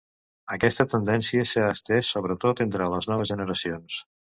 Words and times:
Aquesta 0.55 0.85
tendència 0.93 1.45
s’ha 1.51 1.67
estès 1.75 2.11
sobretot 2.19 2.67
entre 2.69 2.93
les 2.97 3.15
noves 3.15 3.37
generacions. 3.39 4.07